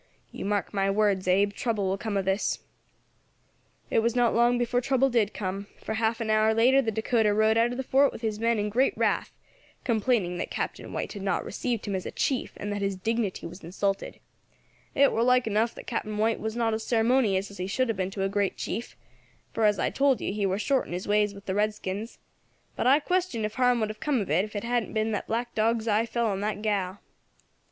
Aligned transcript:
You 0.31 0.45
mark 0.45 0.73
my 0.73 0.89
words, 0.89 1.27
Abe, 1.27 1.53
trouble 1.53 1.87
will 1.87 1.97
come 1.99 2.17
of 2.17 2.25
this.' 2.25 2.57
"It 3.91 3.99
was 3.99 4.15
not 4.15 4.33
long 4.33 4.57
before 4.57 4.81
trouble 4.81 5.11
did 5.11 5.31
come, 5.31 5.67
for 5.83 5.93
half 5.93 6.19
an 6.19 6.31
hour 6.31 6.55
later 6.55 6.81
the 6.81 6.89
Dacota 6.91 7.31
rode 7.35 7.55
out 7.55 7.69
of 7.69 7.77
the 7.77 7.83
fort 7.83 8.11
with 8.11 8.23
his 8.23 8.39
men 8.39 8.57
in 8.57 8.69
great 8.69 8.97
wrath, 8.97 9.31
complaining 9.83 10.39
that 10.39 10.49
Captain 10.49 10.91
White 10.91 11.13
had 11.13 11.21
not 11.21 11.45
received 11.45 11.85
him 11.85 11.93
as 11.93 12.07
a 12.07 12.11
chief, 12.11 12.53
and 12.57 12.73
that 12.73 12.81
his 12.81 12.95
dignity 12.95 13.45
was 13.45 13.63
insulted. 13.63 14.19
It 14.95 15.11
war 15.11 15.21
like 15.21 15.45
enough 15.45 15.75
that 15.75 15.85
Captain 15.85 16.17
White 16.17 16.39
was 16.39 16.55
not 16.55 16.73
as 16.73 16.83
ceremonious 16.83 17.51
as 17.51 17.59
he 17.59 17.67
should 17.67 17.87
have 17.87 17.95
been 17.97 18.09
to 18.09 18.23
a 18.23 18.27
great 18.27 18.57
chief 18.57 18.97
for, 19.53 19.65
as 19.65 19.77
I 19.77 19.91
told 19.91 20.19
you, 20.19 20.33
he 20.33 20.47
war 20.47 20.57
short 20.57 20.87
in 20.87 20.93
his 20.93 21.07
ways 21.07 21.35
with 21.35 21.45
the 21.45 21.53
redskins 21.53 22.17
but 22.75 22.87
I 22.87 22.99
question 22.99 23.45
if 23.45 23.53
harm 23.53 23.79
would 23.81 23.89
have 23.89 23.99
come 23.99 24.19
of 24.19 24.31
it 24.31 24.43
if 24.45 24.55
it 24.55 24.63
hadn't 24.63 24.93
been 24.93 25.11
that 25.11 25.27
Black 25.27 25.53
Dog's 25.53 25.87
eye 25.87 26.07
fell 26.07 26.25
on 26.25 26.41
that 26.41 26.63
gal. 26.63 27.01